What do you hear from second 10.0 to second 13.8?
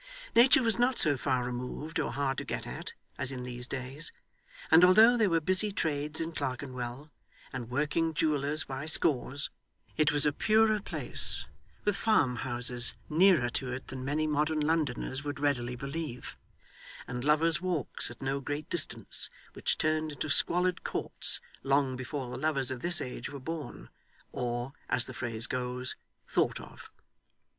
was a purer place, with farm houses nearer to